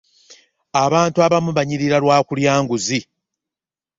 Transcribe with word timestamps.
abantu 0.83 1.17
abamu 1.25 1.49
banyirira 1.57 1.97
lwakulya 2.03 2.53
nguzi. 2.63 2.99